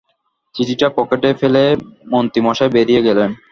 [0.55, 1.63] চিঠিটা পকেটে ফেলে
[2.11, 3.29] মন্ত্রীমশাই বেরিয়ে গেলেন।